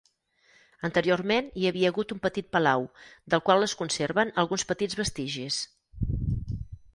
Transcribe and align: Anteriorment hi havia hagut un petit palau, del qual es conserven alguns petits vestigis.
Anteriorment 0.87 1.51
hi 1.63 1.67
havia 1.71 1.91
hagut 1.93 2.13
un 2.15 2.21
petit 2.23 2.49
palau, 2.57 2.87
del 3.35 3.43
qual 3.51 3.67
es 3.67 3.77
conserven 3.83 4.33
alguns 4.45 4.67
petits 4.73 4.99
vestigis. 5.03 5.61